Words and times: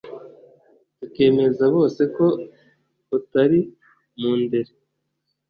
tukemeza 0.99 1.63
bose 1.75 2.01
ko 2.15 2.25
utari 3.17 3.59
mundere 4.19 4.71